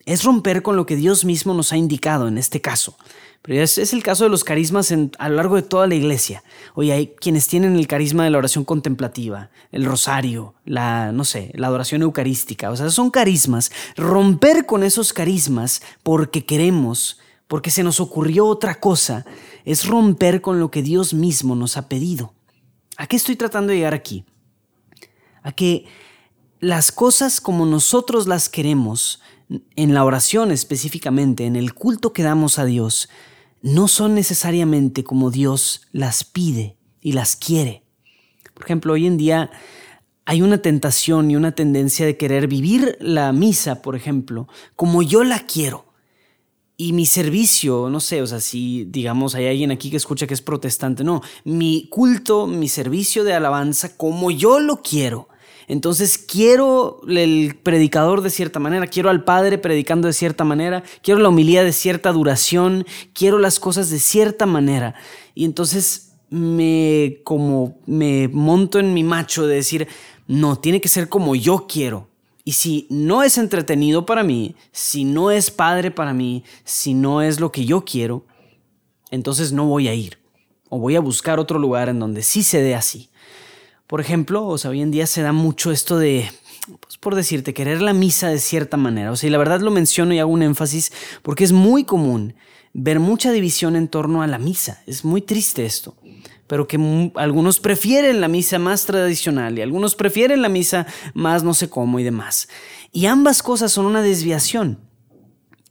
es 0.04 0.24
romper 0.24 0.60
con 0.60 0.76
lo 0.76 0.84
que 0.84 0.96
Dios 0.96 1.24
mismo 1.24 1.54
nos 1.54 1.72
ha 1.72 1.78
indicado 1.78 2.28
en 2.28 2.36
este 2.36 2.60
caso. 2.60 2.98
Pero 3.40 3.62
es, 3.62 3.78
es 3.78 3.94
el 3.94 4.02
caso 4.02 4.24
de 4.24 4.30
los 4.30 4.44
carismas 4.44 4.92
a 4.92 5.28
lo 5.30 5.36
largo 5.36 5.56
de 5.56 5.62
toda 5.62 5.86
la 5.86 5.94
iglesia. 5.94 6.44
Oye, 6.74 6.92
hay 6.92 7.06
quienes 7.18 7.48
tienen 7.48 7.74
el 7.76 7.86
carisma 7.86 8.24
de 8.24 8.30
la 8.30 8.36
oración 8.36 8.66
contemplativa, 8.66 9.48
el 9.70 9.86
rosario, 9.86 10.54
la, 10.66 11.12
no 11.12 11.24
sé, 11.24 11.50
la 11.54 11.68
adoración 11.68 12.02
eucarística. 12.02 12.70
O 12.70 12.76
sea, 12.76 12.90
son 12.90 13.10
carismas. 13.10 13.72
Romper 13.96 14.66
con 14.66 14.82
esos 14.82 15.14
carismas 15.14 15.80
porque 16.02 16.44
queremos 16.44 17.18
porque 17.52 17.70
se 17.70 17.82
nos 17.82 18.00
ocurrió 18.00 18.46
otra 18.46 18.80
cosa, 18.80 19.26
es 19.64 19.86
romper 19.86 20.40
con 20.40 20.60
lo 20.60 20.70
que 20.70 20.82
Dios 20.82 21.14
mismo 21.14 21.54
nos 21.54 21.76
ha 21.76 21.88
pedido. 21.88 22.34
¿A 22.96 23.06
qué 23.06 23.16
estoy 23.16 23.36
tratando 23.36 23.70
de 23.70 23.78
llegar 23.78 23.94
aquí? 23.94 24.24
A 25.42 25.52
que 25.52 25.86
las 26.60 26.92
cosas 26.92 27.40
como 27.40 27.66
nosotros 27.66 28.26
las 28.26 28.48
queremos, 28.48 29.20
en 29.76 29.94
la 29.94 30.04
oración 30.04 30.50
específicamente, 30.50 31.44
en 31.46 31.56
el 31.56 31.74
culto 31.74 32.12
que 32.12 32.22
damos 32.22 32.58
a 32.58 32.64
Dios, 32.64 33.08
no 33.60 33.88
son 33.88 34.14
necesariamente 34.14 35.04
como 35.04 35.30
Dios 35.30 35.88
las 35.92 36.24
pide 36.24 36.76
y 37.00 37.12
las 37.12 37.36
quiere. 37.36 37.84
Por 38.54 38.64
ejemplo, 38.64 38.92
hoy 38.92 39.06
en 39.06 39.16
día 39.16 39.50
hay 40.24 40.42
una 40.42 40.58
tentación 40.58 41.30
y 41.30 41.36
una 41.36 41.52
tendencia 41.52 42.06
de 42.06 42.16
querer 42.16 42.46
vivir 42.46 42.96
la 43.00 43.32
misa, 43.32 43.82
por 43.82 43.96
ejemplo, 43.96 44.48
como 44.76 45.02
yo 45.02 45.24
la 45.24 45.40
quiero 45.40 45.91
y 46.82 46.92
mi 46.92 47.06
servicio, 47.06 47.88
no 47.88 48.00
sé, 48.00 48.22
o 48.22 48.26
sea, 48.26 48.40
si 48.40 48.84
digamos 48.86 49.36
hay 49.36 49.46
alguien 49.46 49.70
aquí 49.70 49.88
que 49.88 49.96
escucha 49.96 50.26
que 50.26 50.34
es 50.34 50.42
protestante, 50.42 51.04
no, 51.04 51.22
mi 51.44 51.86
culto, 51.88 52.48
mi 52.48 52.68
servicio 52.68 53.22
de 53.22 53.34
alabanza 53.34 53.96
como 53.96 54.32
yo 54.32 54.58
lo 54.58 54.82
quiero. 54.82 55.28
Entonces 55.68 56.18
quiero 56.18 57.00
el 57.06 57.56
predicador 57.62 58.20
de 58.20 58.30
cierta 58.30 58.58
manera, 58.58 58.88
quiero 58.88 59.10
al 59.10 59.22
Padre 59.22 59.58
predicando 59.58 60.08
de 60.08 60.12
cierta 60.12 60.42
manera, 60.42 60.82
quiero 61.02 61.20
la 61.20 61.28
homilía 61.28 61.62
de 61.62 61.72
cierta 61.72 62.10
duración, 62.10 62.84
quiero 63.12 63.38
las 63.38 63.60
cosas 63.60 63.88
de 63.88 64.00
cierta 64.00 64.44
manera. 64.44 64.96
Y 65.36 65.44
entonces 65.44 66.14
me 66.30 67.20
como 67.22 67.78
me 67.86 68.26
monto 68.26 68.80
en 68.80 68.92
mi 68.92 69.04
macho 69.04 69.46
de 69.46 69.54
decir, 69.54 69.86
no, 70.26 70.58
tiene 70.58 70.80
que 70.80 70.88
ser 70.88 71.08
como 71.08 71.36
yo 71.36 71.68
quiero. 71.68 72.08
Y 72.44 72.52
si 72.52 72.86
no 72.90 73.22
es 73.22 73.38
entretenido 73.38 74.04
para 74.04 74.22
mí, 74.22 74.56
si 74.72 75.04
no 75.04 75.30
es 75.30 75.50
padre 75.50 75.90
para 75.90 76.12
mí, 76.12 76.44
si 76.64 76.94
no 76.94 77.22
es 77.22 77.38
lo 77.38 77.52
que 77.52 77.64
yo 77.64 77.84
quiero, 77.84 78.26
entonces 79.10 79.52
no 79.52 79.66
voy 79.66 79.88
a 79.88 79.94
ir. 79.94 80.18
O 80.68 80.78
voy 80.78 80.96
a 80.96 81.00
buscar 81.00 81.38
otro 81.38 81.58
lugar 81.58 81.88
en 81.88 82.00
donde 82.00 82.22
sí 82.22 82.42
se 82.42 82.60
dé 82.60 82.74
así. 82.74 83.10
Por 83.86 84.00
ejemplo, 84.00 84.46
o 84.46 84.58
sea, 84.58 84.70
hoy 84.70 84.80
en 84.80 84.90
día 84.90 85.06
se 85.06 85.22
da 85.22 85.32
mucho 85.32 85.70
esto 85.70 85.98
de, 85.98 86.30
pues 86.80 86.96
por 86.96 87.14
decirte, 87.14 87.54
querer 87.54 87.82
la 87.82 87.92
misa 87.92 88.28
de 88.28 88.38
cierta 88.38 88.76
manera. 88.76 89.12
O 89.12 89.16
sea, 89.16 89.28
y 89.28 89.30
la 89.30 89.38
verdad 89.38 89.60
lo 89.60 89.70
menciono 89.70 90.14
y 90.14 90.18
hago 90.18 90.32
un 90.32 90.42
énfasis 90.42 90.92
porque 91.22 91.44
es 91.44 91.52
muy 91.52 91.84
común 91.84 92.34
ver 92.72 92.98
mucha 93.00 93.30
división 93.30 93.76
en 93.76 93.86
torno 93.86 94.22
a 94.22 94.26
la 94.26 94.38
misa. 94.38 94.82
Es 94.86 95.04
muy 95.04 95.20
triste 95.20 95.64
esto 95.66 95.94
pero 96.52 96.68
que 96.68 97.10
algunos 97.14 97.60
prefieren 97.60 98.20
la 98.20 98.28
misa 98.28 98.58
más 98.58 98.84
tradicional 98.84 99.58
y 99.58 99.62
algunos 99.62 99.94
prefieren 99.94 100.42
la 100.42 100.50
misa 100.50 100.86
más 101.14 101.42
no 101.42 101.54
sé 101.54 101.70
cómo 101.70 101.98
y 101.98 102.02
demás. 102.04 102.46
Y 102.92 103.06
ambas 103.06 103.42
cosas 103.42 103.72
son 103.72 103.86
una 103.86 104.02
desviación. 104.02 104.78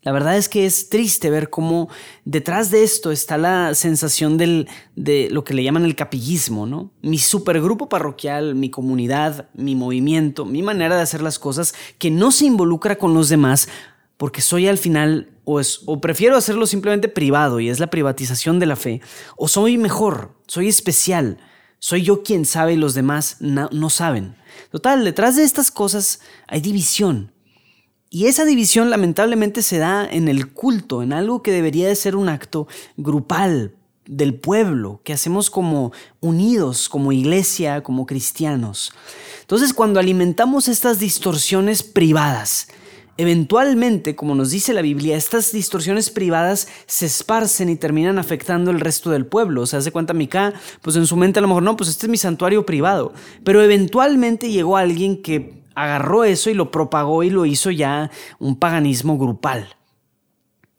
La 0.01 0.11
verdad 0.11 0.37
es 0.37 0.49
que 0.49 0.65
es 0.65 0.89
triste 0.89 1.29
ver 1.29 1.51
cómo 1.51 1.87
detrás 2.25 2.71
de 2.71 2.83
esto 2.83 3.11
está 3.11 3.37
la 3.37 3.75
sensación 3.75 4.39
del, 4.39 4.67
de 4.95 5.29
lo 5.29 5.43
que 5.43 5.53
le 5.53 5.63
llaman 5.63 5.85
el 5.85 5.95
capillismo, 5.95 6.65
¿no? 6.65 6.89
Mi 7.03 7.19
supergrupo 7.19 7.87
parroquial, 7.87 8.55
mi 8.55 8.71
comunidad, 8.71 9.49
mi 9.53 9.75
movimiento, 9.75 10.45
mi 10.45 10.63
manera 10.63 10.95
de 10.95 11.03
hacer 11.03 11.21
las 11.21 11.37
cosas 11.37 11.75
que 11.99 12.09
no 12.09 12.31
se 12.31 12.45
involucra 12.45 12.95
con 12.95 13.13
los 13.13 13.29
demás 13.29 13.69
porque 14.21 14.43
soy 14.43 14.67
al 14.67 14.77
final 14.77 15.31
o, 15.45 15.59
es, 15.59 15.81
o 15.87 15.99
prefiero 15.99 16.37
hacerlo 16.37 16.67
simplemente 16.67 17.07
privado 17.07 17.59
y 17.59 17.69
es 17.69 17.79
la 17.79 17.89
privatización 17.89 18.59
de 18.59 18.67
la 18.67 18.75
fe, 18.75 19.01
o 19.35 19.47
soy 19.47 19.79
mejor, 19.79 20.35
soy 20.45 20.67
especial, 20.67 21.39
soy 21.79 22.03
yo 22.03 22.21
quien 22.21 22.45
sabe 22.45 22.73
y 22.73 22.75
los 22.75 22.93
demás 22.93 23.37
no, 23.39 23.89
saben. 23.89 24.35
Total, 24.69 25.03
detrás 25.03 25.37
de 25.37 25.43
estas 25.43 25.71
cosas 25.71 26.19
hay 26.47 26.61
división. 26.61 27.31
Y 28.11 28.27
esa 28.27 28.45
división 28.45 28.91
lamentablemente 28.91 29.63
se 29.63 29.79
da 29.79 30.05
en 30.07 30.27
el 30.27 30.53
culto, 30.53 31.01
en 31.01 31.13
algo 31.13 31.41
que 31.41 31.51
debería 31.51 31.87
de 31.87 31.95
ser 31.95 32.15
un 32.15 32.29
acto 32.29 32.67
grupal 32.97 33.73
del 34.05 34.35
pueblo, 34.35 35.01
que 35.03 35.13
hacemos 35.13 35.49
como 35.49 35.93
unidos, 36.19 36.89
como 36.89 37.11
iglesia, 37.11 37.81
como 37.81 38.05
cristianos. 38.05 38.93
Entonces, 39.39 39.73
cuando 39.73 39.99
alimentamos 39.99 40.67
estas 40.67 40.99
distorsiones 40.99 41.81
privadas, 41.81 42.67
Eventualmente, 43.17 44.15
como 44.15 44.35
nos 44.35 44.51
dice 44.51 44.73
la 44.73 44.81
Biblia, 44.81 45.17
estas 45.17 45.51
distorsiones 45.51 46.09
privadas 46.09 46.67
se 46.87 47.05
esparcen 47.05 47.69
y 47.69 47.75
terminan 47.75 48.17
afectando 48.17 48.71
el 48.71 48.79
resto 48.79 49.11
del 49.11 49.25
pueblo. 49.25 49.61
O 49.61 49.65
sea, 49.65 49.79
hace 49.79 49.91
cuenta 49.91 50.13
Mica, 50.13 50.53
pues 50.81 50.95
en 50.95 51.05
su 51.05 51.17
mente 51.17 51.39
a 51.39 51.41
lo 51.41 51.47
mejor 51.47 51.63
no, 51.63 51.75
pues 51.75 51.89
este 51.89 52.05
es 52.07 52.09
mi 52.09 52.17
santuario 52.17 52.65
privado. 52.65 53.13
Pero 53.43 53.61
eventualmente 53.61 54.49
llegó 54.49 54.77
alguien 54.77 55.21
que 55.21 55.61
agarró 55.75 56.23
eso 56.23 56.49
y 56.49 56.53
lo 56.53 56.71
propagó 56.71 57.23
y 57.23 57.29
lo 57.29 57.45
hizo 57.45 57.69
ya 57.69 58.11
un 58.39 58.57
paganismo 58.57 59.17
grupal. 59.17 59.75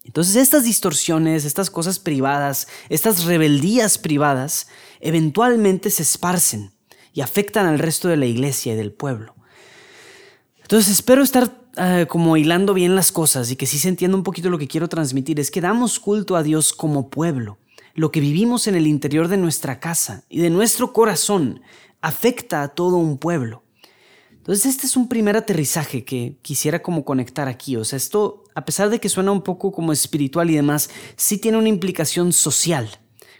Entonces 0.03 0.35
estas 0.35 0.65
distorsiones, 0.65 1.45
estas 1.45 1.69
cosas 1.69 1.99
privadas, 1.99 2.67
estas 2.89 3.23
rebeldías 3.23 3.97
privadas, 3.97 4.67
eventualmente 4.99 5.89
se 5.89 6.03
esparcen 6.03 6.73
y 7.13 7.21
afectan 7.21 7.67
al 7.67 7.79
resto 7.79 8.09
de 8.09 8.17
la 8.17 8.25
iglesia 8.25 8.73
y 8.73 8.75
del 8.75 8.91
pueblo. 8.91 9.35
Entonces 10.61 10.91
espero 10.91 11.23
estar 11.23 11.62
Ah, 11.75 12.05
como 12.07 12.37
hilando 12.37 12.75
bien 12.75 12.95
las 12.95 13.11
cosas 13.11 13.49
y 13.49 13.55
que 13.55 13.65
sí 13.65 13.79
se 13.79 13.89
entienda 13.89 14.15
un 14.15 14.23
poquito 14.23 14.49
lo 14.49 14.59
que 14.59 14.67
quiero 14.67 14.87
transmitir, 14.87 15.39
es 15.39 15.49
que 15.49 15.61
damos 15.61 15.99
culto 15.99 16.35
a 16.35 16.43
Dios 16.43 16.71
como 16.71 17.09
pueblo. 17.09 17.57
Lo 17.95 18.11
que 18.11 18.19
vivimos 18.19 18.67
en 18.67 18.75
el 18.75 18.85
interior 18.85 19.27
de 19.27 19.37
nuestra 19.37 19.79
casa 19.79 20.23
y 20.29 20.39
de 20.39 20.51
nuestro 20.51 20.93
corazón 20.93 21.61
afecta 22.01 22.61
a 22.61 22.67
todo 22.69 22.97
un 22.97 23.17
pueblo. 23.17 23.63
Entonces 24.31 24.65
este 24.67 24.85
es 24.85 24.97
un 24.97 25.07
primer 25.07 25.35
aterrizaje 25.35 26.03
que 26.03 26.37
quisiera 26.41 26.83
como 26.83 27.05
conectar 27.05 27.47
aquí. 27.47 27.75
O 27.77 27.85
sea, 27.85 27.97
esto, 27.97 28.43
a 28.53 28.65
pesar 28.65 28.89
de 28.89 28.99
que 28.99 29.09
suena 29.09 29.31
un 29.31 29.41
poco 29.41 29.71
como 29.71 29.93
espiritual 29.93 30.51
y 30.51 30.55
demás, 30.55 30.89
sí 31.15 31.37
tiene 31.37 31.57
una 31.57 31.69
implicación 31.69 32.33
social. 32.33 32.89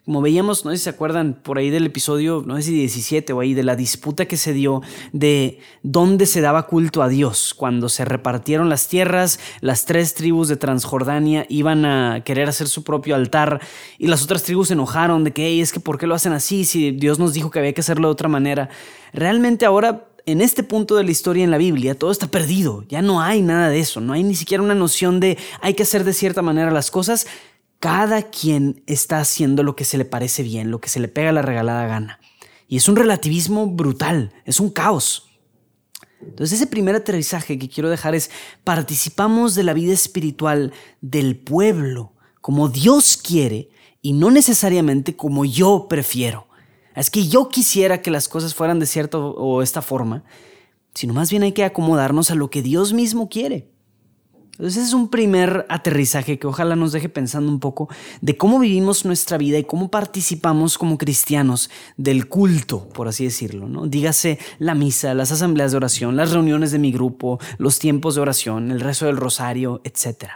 Como 0.06 0.22
veíamos, 0.22 0.66
no 0.66 0.72
sé 0.72 0.78
si 0.78 0.84
se 0.84 0.90
acuerdan 0.90 1.34
por 1.34 1.58
ahí 1.58 1.70
del 1.70 1.86
episodio, 1.86 2.44
no 2.46 2.58
sé 2.58 2.64
si 2.64 2.74
17 2.74 3.32
o 3.32 3.40
ahí, 3.40 3.54
de 3.54 3.64
la 3.64 3.78
disputa 3.78 4.26
que 4.26 4.36
se 4.36 4.52
dio 4.52 4.82
de 5.14 5.60
dónde 5.82 6.26
se 6.26 6.42
daba 6.42 6.68
culto 6.68 7.02
a 7.02 7.08
Dios. 7.08 7.54
Cuando 7.54 7.88
se 7.88 8.04
repartieron 8.04 8.68
las 8.68 8.90
tierras, 8.90 9.40
las 9.62 9.86
tres 9.86 10.14
tribus 10.14 10.50
de 10.50 10.58
Transjordania 10.58 11.46
iban 11.48 11.86
a 11.86 12.22
querer 12.26 12.50
hacer 12.50 12.68
su 12.68 12.84
propio 12.84 13.16
altar 13.16 13.62
y 13.98 14.08
las 14.08 14.24
otras 14.24 14.44
tribus 14.44 14.68
se 14.68 14.74
enojaron 14.74 15.24
de 15.24 15.32
que, 15.32 15.62
es 15.62 15.72
que 15.72 15.80
¿por 15.80 15.98
qué 15.98 16.06
lo 16.06 16.16
hacen 16.16 16.34
así 16.34 16.66
si 16.66 16.92
Dios 16.92 17.18
nos 17.18 17.34
dijo 17.34 17.50
que 17.50 17.60
había 17.60 17.72
que 17.72 17.80
hacerlo 17.80 18.10
de 18.10 18.12
otra 18.12 18.28
manera? 18.28 18.68
Realmente 19.14 19.66
ahora 19.66 20.10
en 20.26 20.42
este 20.42 20.64
punto 20.64 20.96
de 20.96 21.04
la 21.04 21.12
historia 21.12 21.44
en 21.44 21.52
la 21.52 21.58
Biblia 21.58 21.96
todo 21.96 22.12
está 22.12 22.28
perdido, 22.28 22.84
ya 22.88 23.02
no 23.02 23.22
hay 23.22 23.42
nada 23.42 23.70
de 23.70 23.80
eso, 23.80 24.02
no 24.02 24.14
hay 24.14 24.24
ni 24.24 24.36
siquiera 24.36 24.64
una 24.64 24.76
noción 24.76 25.20
de 25.20 25.38
hay 25.62 25.74
que 25.74 25.84
hacer 25.84 26.04
de 26.04 26.14
cierta 26.14 26.42
manera 26.42 26.72
las 26.72 26.92
cosas, 26.92 27.28
cada 27.84 28.22
quien 28.30 28.82
está 28.88 29.20
haciendo 29.20 29.62
lo 29.62 29.76
que 29.76 29.84
se 29.84 29.98
le 29.98 30.06
parece 30.06 30.42
bien, 30.42 30.72
lo 30.72 30.80
que 30.80 30.88
se 30.88 31.02
le 31.02 31.10
pega 31.10 31.34
la 31.34 31.42
regalada 31.42 31.86
gana. 31.86 32.18
Y 32.70 32.78
es 32.78 32.88
un 32.88 32.96
relativismo 32.96 33.68
brutal, 33.68 34.32
es 34.46 34.62
un 34.62 34.70
caos. 34.70 35.28
Entonces 36.22 36.62
ese 36.62 36.68
primer 36.68 36.96
aterrizaje 36.96 37.60
que 37.60 37.68
quiero 37.68 37.90
dejar 37.90 38.16
es, 38.16 38.32
participamos 38.64 39.54
de 39.54 39.64
la 39.64 39.74
vida 39.74 39.92
espiritual 39.92 40.72
del 41.02 41.38
pueblo, 41.38 42.14
como 42.40 42.70
Dios 42.70 43.18
quiere 43.18 43.70
y 44.02 44.14
no 44.14 44.32
necesariamente 44.32 45.18
como 45.18 45.44
yo 45.44 45.88
prefiero. 45.90 46.48
Es 46.96 47.12
que 47.12 47.28
yo 47.28 47.50
quisiera 47.50 48.02
que 48.02 48.12
las 48.12 48.30
cosas 48.30 48.56
fueran 48.56 48.80
de 48.80 48.86
cierta 48.86 49.18
o 49.18 49.62
esta 49.62 49.82
forma, 49.82 50.24
sino 50.94 51.14
más 51.14 51.30
bien 51.30 51.44
hay 51.44 51.52
que 51.52 51.66
acomodarnos 51.66 52.32
a 52.32 52.36
lo 52.36 52.50
que 52.50 52.62
Dios 52.62 52.94
mismo 52.94 53.28
quiere. 53.28 53.73
Entonces 54.54 54.88
es 54.88 54.94
un 54.94 55.08
primer 55.08 55.66
aterrizaje 55.68 56.38
que 56.38 56.46
ojalá 56.46 56.76
nos 56.76 56.92
deje 56.92 57.10
pensando 57.10 57.52
un 57.52 57.60
poco 57.60 57.90
de 58.22 58.38
cómo 58.38 58.60
vivimos 58.60 59.04
nuestra 59.04 59.40
vida 59.40 59.58
y 59.58 59.64
cómo 59.64 59.90
participamos 59.90 60.78
como 60.78 61.00
cristianos 61.00 61.72
del 61.98 62.28
culto, 62.28 62.88
por 62.90 63.08
así 63.08 63.24
decirlo, 63.24 63.68
¿no? 63.68 63.88
Dígase 63.88 64.38
la 64.60 64.76
misa, 64.76 65.16
las 65.16 65.32
asambleas 65.32 65.72
de 65.72 65.78
oración, 65.78 66.16
las 66.16 66.32
reuniones 66.32 66.72
de 66.72 66.78
mi 66.78 66.92
grupo, 66.92 67.40
los 67.58 67.80
tiempos 67.80 68.14
de 68.14 68.22
oración, 68.22 68.70
el 68.70 68.80
rezo 68.80 69.08
del 69.08 69.18
rosario, 69.18 69.82
etc. 69.84 70.34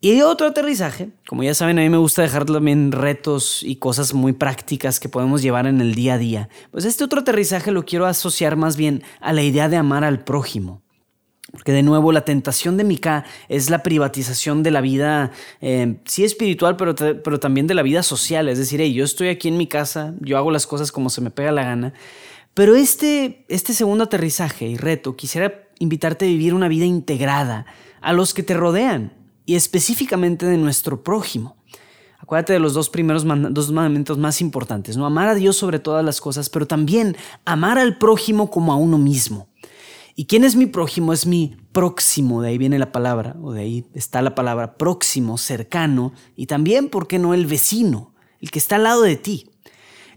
Y 0.00 0.22
otro 0.22 0.46
aterrizaje, 0.46 1.10
como 1.26 1.42
ya 1.42 1.54
saben, 1.54 1.78
a 1.78 1.82
mí 1.82 1.90
me 1.90 1.98
gusta 1.98 2.22
dejar 2.22 2.46
también 2.46 2.92
retos 2.92 3.62
y 3.62 3.76
cosas 3.76 4.14
muy 4.14 4.32
prácticas 4.32 4.98
que 4.98 5.10
podemos 5.10 5.42
llevar 5.42 5.66
en 5.66 5.82
el 5.82 5.94
día 5.94 6.14
a 6.14 6.18
día. 6.18 6.48
Pues 6.70 6.86
este 6.86 7.04
otro 7.04 7.20
aterrizaje 7.20 7.70
lo 7.70 7.84
quiero 7.84 8.06
asociar 8.06 8.56
más 8.56 8.78
bien 8.78 9.02
a 9.20 9.34
la 9.34 9.42
idea 9.42 9.68
de 9.68 9.76
amar 9.76 10.04
al 10.04 10.24
prójimo. 10.24 10.80
Porque 11.50 11.72
de 11.72 11.82
nuevo 11.82 12.12
la 12.12 12.24
tentación 12.24 12.76
de 12.76 12.84
Mika 12.84 13.24
es 13.48 13.70
la 13.70 13.82
privatización 13.82 14.62
de 14.62 14.70
la 14.70 14.80
vida, 14.80 15.32
eh, 15.60 15.96
sí 16.04 16.24
espiritual, 16.24 16.76
pero, 16.76 16.94
pero 16.94 17.40
también 17.40 17.66
de 17.66 17.74
la 17.74 17.82
vida 17.82 18.02
social. 18.02 18.48
Es 18.48 18.58
decir, 18.58 18.82
yo 18.92 19.04
estoy 19.04 19.28
aquí 19.28 19.48
en 19.48 19.56
mi 19.56 19.66
casa, 19.66 20.14
yo 20.20 20.36
hago 20.36 20.50
las 20.50 20.66
cosas 20.66 20.92
como 20.92 21.08
se 21.08 21.20
me 21.20 21.30
pega 21.30 21.50
la 21.50 21.64
gana. 21.64 21.94
Pero 22.54 22.74
este, 22.74 23.44
este 23.48 23.72
segundo 23.72 24.04
aterrizaje 24.04 24.66
y 24.66 24.76
reto, 24.76 25.16
quisiera 25.16 25.68
invitarte 25.78 26.26
a 26.26 26.28
vivir 26.28 26.54
una 26.54 26.68
vida 26.68 26.84
integrada 26.84 27.66
a 28.00 28.12
los 28.12 28.34
que 28.34 28.42
te 28.42 28.54
rodean 28.54 29.12
y 29.46 29.54
específicamente 29.54 30.44
de 30.44 30.58
nuestro 30.58 31.02
prójimo. 31.02 31.56
Acuérdate 32.18 32.52
de 32.52 32.58
los 32.58 32.74
dos 32.74 32.90
primeros 32.90 33.24
dos 33.24 33.72
mandamientos 33.72 34.18
más 34.18 34.40
importantes, 34.40 34.96
¿no? 34.96 35.06
Amar 35.06 35.28
a 35.28 35.34
Dios 35.34 35.56
sobre 35.56 35.78
todas 35.78 36.04
las 36.04 36.20
cosas, 36.20 36.50
pero 36.50 36.66
también 36.66 37.16
amar 37.44 37.78
al 37.78 37.96
prójimo 37.96 38.50
como 38.50 38.72
a 38.72 38.76
uno 38.76 38.98
mismo. 38.98 39.47
¿Y 40.18 40.26
quién 40.26 40.42
es 40.42 40.56
mi 40.56 40.66
prójimo? 40.66 41.12
Es 41.12 41.26
mi 41.26 41.56
próximo, 41.70 42.42
de 42.42 42.48
ahí 42.48 42.58
viene 42.58 42.80
la 42.80 42.90
palabra, 42.90 43.36
o 43.40 43.52
de 43.52 43.60
ahí 43.60 43.86
está 43.94 44.20
la 44.20 44.34
palabra 44.34 44.76
próximo, 44.76 45.38
cercano, 45.38 46.12
y 46.34 46.46
también, 46.46 46.88
¿por 46.88 47.06
qué 47.06 47.20
no?, 47.20 47.34
el 47.34 47.46
vecino, 47.46 48.14
el 48.40 48.50
que 48.50 48.58
está 48.58 48.74
al 48.74 48.82
lado 48.82 49.02
de 49.02 49.14
ti. 49.14 49.48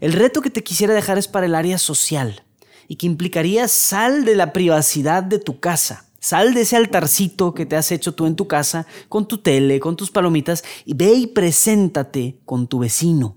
El 0.00 0.12
reto 0.12 0.42
que 0.42 0.50
te 0.50 0.64
quisiera 0.64 0.92
dejar 0.92 1.18
es 1.18 1.28
para 1.28 1.46
el 1.46 1.54
área 1.54 1.78
social, 1.78 2.42
y 2.88 2.96
que 2.96 3.06
implicaría 3.06 3.68
sal 3.68 4.24
de 4.24 4.34
la 4.34 4.52
privacidad 4.52 5.22
de 5.22 5.38
tu 5.38 5.60
casa. 5.60 6.08
Sal 6.18 6.52
de 6.52 6.62
ese 6.62 6.74
altarcito 6.74 7.54
que 7.54 7.64
te 7.64 7.76
has 7.76 7.92
hecho 7.92 8.12
tú 8.12 8.26
en 8.26 8.34
tu 8.34 8.48
casa, 8.48 8.88
con 9.08 9.28
tu 9.28 9.38
tele, 9.38 9.78
con 9.78 9.94
tus 9.94 10.10
palomitas, 10.10 10.64
y 10.84 10.94
ve 10.94 11.14
y 11.14 11.28
preséntate 11.28 12.40
con 12.44 12.66
tu 12.66 12.80
vecino. 12.80 13.36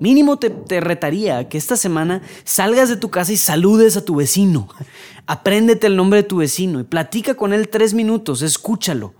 Mínimo 0.00 0.38
te, 0.38 0.50
te, 0.50 0.80
retaría 0.80 1.48
que 1.48 1.58
esta 1.58 1.76
semana 1.76 2.22
salgas 2.44 2.88
de 2.88 2.96
tu 2.96 3.10
casa 3.10 3.32
y 3.32 3.36
saludes 3.36 3.96
a 3.96 4.04
tu 4.04 4.16
vecino. 4.16 4.68
Apréndete 5.26 5.86
el 5.86 5.96
nombre 5.96 6.22
de 6.22 6.28
tu 6.28 6.38
vecino 6.38 6.80
y 6.80 6.84
platica 6.84 7.34
con 7.34 7.52
él 7.52 7.68
tres 7.68 7.94
minutos, 7.94 8.42
escúchalo. 8.42 9.14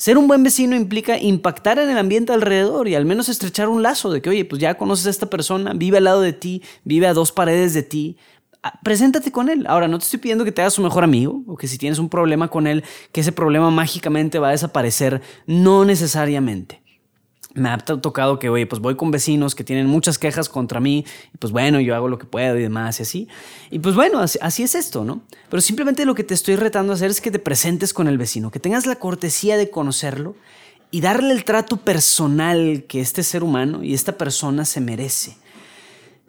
Ser 0.00 0.16
un 0.16 0.28
buen 0.28 0.42
vecino 0.42 0.74
implica 0.76 1.18
impactar 1.18 1.78
en 1.78 1.90
el 1.90 1.98
ambiente 1.98 2.32
alrededor 2.32 2.88
y 2.88 2.94
al 2.94 3.04
menos 3.04 3.28
estrechar 3.28 3.68
un 3.68 3.82
lazo 3.82 4.10
de 4.10 4.22
que, 4.22 4.30
oye, 4.30 4.46
pues 4.46 4.58
ya 4.58 4.78
conoces 4.78 5.06
a 5.06 5.10
esta 5.10 5.26
persona, 5.28 5.74
vive 5.74 5.98
al 5.98 6.04
lado 6.04 6.22
de 6.22 6.32
ti, 6.32 6.62
vive 6.84 7.06
a 7.06 7.12
dos 7.12 7.32
paredes 7.32 7.74
de 7.74 7.82
ti, 7.82 8.16
preséntate 8.82 9.30
con 9.30 9.50
él. 9.50 9.66
Ahora, 9.68 9.88
no 9.88 9.98
te 9.98 10.04
estoy 10.04 10.18
pidiendo 10.18 10.46
que 10.46 10.52
te 10.52 10.62
hagas 10.62 10.72
su 10.72 10.82
mejor 10.82 11.04
amigo 11.04 11.42
o 11.46 11.54
que 11.54 11.68
si 11.68 11.76
tienes 11.76 11.98
un 11.98 12.08
problema 12.08 12.48
con 12.48 12.66
él, 12.66 12.82
que 13.12 13.20
ese 13.20 13.32
problema 13.32 13.70
mágicamente 13.70 14.38
va 14.38 14.48
a 14.48 14.52
desaparecer, 14.52 15.20
no 15.46 15.84
necesariamente. 15.84 16.82
Me 17.54 17.68
ha 17.68 17.78
tocado 17.78 18.38
que, 18.38 18.48
oye, 18.48 18.66
pues 18.66 18.80
voy 18.80 18.96
con 18.96 19.10
vecinos 19.10 19.54
que 19.54 19.64
tienen 19.64 19.86
muchas 19.86 20.18
quejas 20.18 20.48
contra 20.48 20.80
mí, 20.80 21.04
y 21.34 21.36
pues 21.38 21.52
bueno, 21.52 21.80
yo 21.80 21.94
hago 21.94 22.08
lo 22.08 22.18
que 22.18 22.26
puedo 22.26 22.56
y 22.58 22.62
demás 22.62 23.00
y 23.00 23.02
así. 23.02 23.28
Y 23.70 23.80
pues 23.80 23.94
bueno, 23.94 24.20
así, 24.20 24.62
es 24.62 24.74
esto, 24.74 25.04
¿no? 25.04 25.22
Pero 25.48 25.60
simplemente 25.60 26.04
lo 26.04 26.14
que 26.14 26.24
te 26.24 26.34
estoy 26.34 26.56
retando 26.56 26.92
a 26.92 26.96
hacer 26.96 27.10
es 27.10 27.20
que 27.20 27.30
te 27.30 27.38
presentes 27.38 27.92
con 27.92 28.08
el 28.08 28.18
vecino, 28.18 28.50
que 28.50 28.60
tengas 28.60 28.86
la 28.86 28.96
cortesía 28.96 29.56
de 29.56 29.70
conocerlo 29.70 30.36
y 30.90 31.00
darle 31.00 31.32
el 31.32 31.44
trato 31.44 31.78
personal 31.78 32.84
que 32.88 33.00
este 33.00 33.22
ser 33.22 33.42
humano 33.42 33.82
y 33.82 33.94
esta 33.94 34.16
persona 34.16 34.64
se 34.64 34.80
merece. 34.80 35.36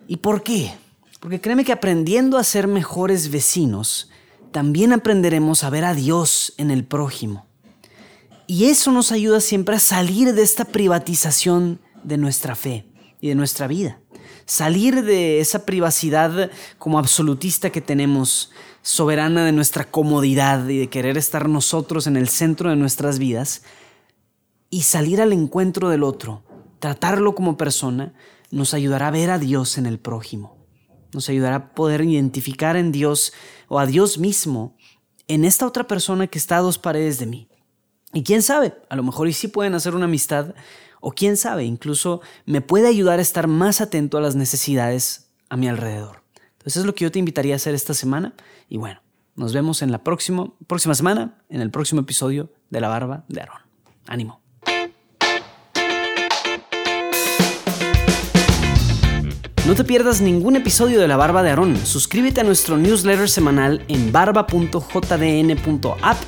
¿Y 0.08 0.18
por 0.18 0.44
qué? 0.44 0.74
Porque 1.20 1.40
créeme 1.40 1.64
que 1.64 1.72
aprendiendo 1.72 2.38
a 2.38 2.44
ser 2.44 2.68
mejores 2.68 3.30
vecinos, 3.30 4.10
también 4.52 4.92
aprenderemos 4.92 5.64
a 5.64 5.70
ver 5.70 5.86
a 5.86 5.94
Dios 5.94 6.54
en 6.58 6.72
el 6.72 6.84
prójimo. 6.84 7.51
Y 8.52 8.66
eso 8.66 8.92
nos 8.92 9.14
ayuda 9.14 9.40
siempre 9.40 9.78
a 9.78 9.80
salir 9.80 10.34
de 10.34 10.42
esta 10.42 10.66
privatización 10.66 11.80
de 12.04 12.18
nuestra 12.18 12.54
fe 12.54 12.86
y 13.22 13.30
de 13.30 13.36
nuestra 13.36 13.66
vida. 13.66 14.02
Salir 14.46 15.06
de 15.06 15.40
esa 15.40 15.66
privacidad 15.66 16.52
como 16.78 17.00
absolutista 17.00 17.70
que 17.70 17.80
tenemos, 17.80 18.52
soberana 18.82 19.46
de 19.46 19.54
nuestra 19.54 19.90
comodidad 19.90 20.68
y 20.68 20.80
de 20.80 20.90
querer 20.90 21.18
estar 21.18 21.48
nosotros 21.48 22.08
en 22.08 22.18
el 22.18 22.28
centro 22.28 22.70
de 22.70 22.76
nuestras 22.76 23.20
vidas, 23.20 23.64
y 24.70 24.82
salir 24.82 25.22
al 25.22 25.32
encuentro 25.32 25.88
del 25.88 26.04
otro, 26.04 26.44
tratarlo 26.80 27.36
como 27.36 27.56
persona, 27.56 28.14
nos 28.52 28.74
ayudará 28.74 29.08
a 29.08 29.12
ver 29.12 29.30
a 29.30 29.40
Dios 29.40 29.78
en 29.78 29.86
el 29.86 29.98
prójimo. 29.98 30.58
Nos 31.14 31.30
ayudará 31.30 31.56
a 31.56 31.74
poder 31.74 32.02
identificar 32.02 32.76
en 32.76 32.92
Dios 32.92 33.32
o 33.70 33.80
a 33.80 33.86
Dios 33.86 34.18
mismo 34.18 34.76
en 35.30 35.46
esta 35.46 35.66
otra 35.66 35.88
persona 35.88 36.28
que 36.28 36.38
está 36.38 36.58
a 36.58 36.62
dos 36.62 36.78
paredes 36.78 37.18
de 37.18 37.28
mí. 37.28 37.48
Y 38.14 38.24
quién 38.24 38.42
sabe, 38.42 38.74
a 38.90 38.96
lo 38.96 39.04
mejor 39.04 39.28
y 39.28 39.34
sí 39.34 39.48
pueden 39.48 39.74
hacer 39.74 39.96
una 39.96 40.06
amistad, 40.06 40.54
o 41.00 41.12
quién 41.12 41.38
sabe, 41.38 41.64
incluso 41.64 42.22
me 42.46 42.62
puede 42.62 42.88
ayudar 42.88 43.20
a 43.20 43.22
estar 43.22 43.48
más 43.48 43.82
atento 43.82 44.18
a 44.18 44.22
las 44.22 44.36
necesidades 44.36 45.30
a 45.50 45.58
mi 45.58 45.68
alrededor. 45.68 46.22
Entonces 46.54 46.78
es 46.78 46.86
lo 46.86 46.94
que 46.94 47.04
yo 47.06 47.12
te 47.12 47.20
invitaría 47.20 47.54
a 47.54 47.58
hacer 47.58 47.74
esta 47.74 47.94
semana. 47.94 48.36
Y 48.70 48.78
bueno, 48.78 49.02
nos 49.36 49.54
vemos 49.54 49.82
en 49.82 49.92
la 49.92 50.04
próxima, 50.04 50.52
próxima 50.68 50.94
semana, 50.94 51.40
en 51.50 51.62
el 51.62 51.72
próximo 51.72 52.02
episodio 52.02 52.52
de 52.70 52.82
La 52.82 52.88
Barba 52.88 53.26
de 53.28 53.42
Aarón. 53.42 53.62
Ánimo. 54.08 54.41
No 59.68 59.76
te 59.76 59.84
pierdas 59.84 60.22
ningún 60.22 60.56
episodio 60.56 61.00
de 61.00 61.08
La 61.08 61.18
Barba 61.18 61.44
de 61.44 61.52
Aarón. 61.52 61.78
Suscríbete 61.86 62.42
a 62.42 62.44
nuestro 62.44 62.78
newsletter 62.78 63.30
semanal 63.30 63.86
en 63.90 64.12
barba.jdn.app 64.12 64.58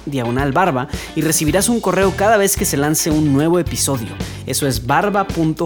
diagonal 0.06 0.52
barba 0.52 0.88
y 1.16 1.22
recibirás 1.22 1.68
un 1.68 1.82
correo 1.82 2.14
cada 2.16 2.38
vez 2.38 2.56
que 2.56 2.66
se 2.66 2.78
lance 2.78 3.10
un 3.10 3.34
nuevo 3.34 3.58
episodio. 3.58 4.10
Eso 4.46 4.68
es 4.68 4.86
barba.jdn.app 4.86 5.58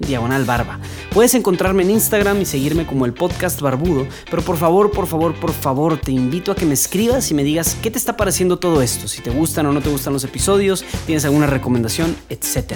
diagonal 0.00 0.44
barba. 0.44 0.78
Puedes 1.10 1.34
encontrarme 1.34 1.84
en 1.84 1.92
Instagram 1.92 2.42
y 2.42 2.44
seguirme 2.44 2.86
como 2.86 3.06
el 3.06 3.14
podcast 3.14 3.62
barbudo, 3.62 4.06
pero 4.30 4.42
por 4.42 4.58
favor, 4.58 4.90
por 4.90 5.06
favor, 5.06 5.34
por 5.36 5.52
favor, 5.52 5.96
te 5.96 6.12
invito 6.12 6.52
a 6.52 6.54
que 6.54 6.66
me 6.66 6.74
escribas 6.74 7.30
y 7.30 7.34
me 7.34 7.44
digas 7.44 7.78
qué 7.82 7.90
te 7.90 7.96
está 7.96 8.14
pareciendo 8.14 8.58
todo 8.58 8.82
esto, 8.82 9.08
si 9.08 9.22
te 9.22 9.30
gustan 9.30 9.64
o 9.64 9.72
no 9.72 9.80
te 9.80 9.88
gustan 9.88 10.12
los 10.12 10.24
episodios, 10.24 10.84
tienes 11.06 11.24
alguna 11.24 11.46
recomendación, 11.46 12.14
etc. 12.28 12.74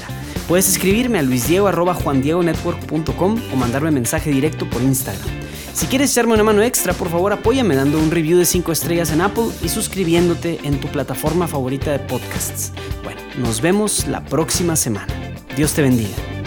Puedes 0.48 0.66
escribirme 0.66 1.18
a 1.18 1.22
luisdiego.juandiegonetwork.com 1.22 3.01
o 3.52 3.56
mandarme 3.56 3.90
mensaje 3.90 4.30
directo 4.30 4.68
por 4.68 4.82
Instagram. 4.82 5.28
Si 5.72 5.86
quieres 5.86 6.10
echarme 6.12 6.34
una 6.34 6.44
mano 6.44 6.62
extra, 6.62 6.92
por 6.92 7.08
favor 7.08 7.32
apóyame 7.32 7.74
dando 7.74 7.98
un 7.98 8.10
review 8.10 8.38
de 8.38 8.44
5 8.44 8.72
estrellas 8.72 9.10
en 9.10 9.22
Apple 9.22 9.46
y 9.62 9.68
suscribiéndote 9.68 10.60
en 10.64 10.80
tu 10.80 10.88
plataforma 10.88 11.48
favorita 11.48 11.92
de 11.92 11.98
podcasts. 11.98 12.72
Bueno, 13.02 13.20
nos 13.38 13.60
vemos 13.60 14.06
la 14.06 14.24
próxima 14.24 14.76
semana. 14.76 15.12
Dios 15.56 15.72
te 15.72 15.82
bendiga. 15.82 16.41